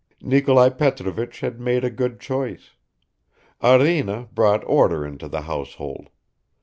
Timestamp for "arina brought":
3.61-4.63